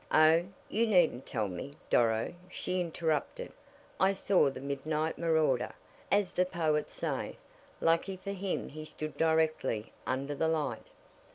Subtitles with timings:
[0.11, 3.53] "Oh, you needn't tell me, Doro," she interrupted.
[3.99, 5.73] "I saw the midnight marauder,
[6.11, 7.37] as the poets say.
[7.79, 10.87] Lucky for him he stood directly under the light."